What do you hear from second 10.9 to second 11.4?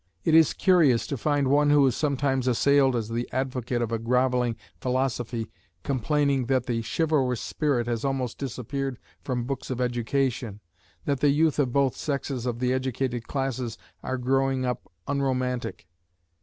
that the